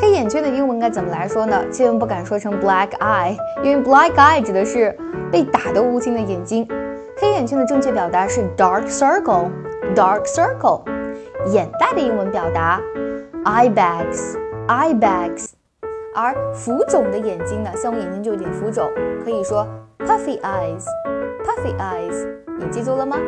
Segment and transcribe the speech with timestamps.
[0.00, 1.62] 黑眼圈的英文该怎么来说呢？
[1.70, 4.96] 千万不敢说成 black eye，因为 black eye 指的是
[5.30, 6.66] 被打得乌青的眼睛。
[7.18, 10.82] 黑眼圈的正确表达是 dark circle，dark circle，
[11.48, 12.80] 眼袋的英文表达
[13.44, 15.50] eye bags，eye bags。
[16.14, 18.90] 而浮肿的眼睛呢，像我眼睛就有点浮肿，
[19.22, 22.26] 可以说 puffy eyes，puffy eyes。
[22.58, 23.18] 你记住了吗？